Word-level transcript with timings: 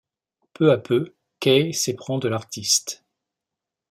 Peu 0.55 0.71
à 0.71 0.79
peu, 0.79 1.13
Kay 1.39 1.73
s'éprend 1.73 2.17
de 2.17 2.27
l'artiste. 2.27 3.03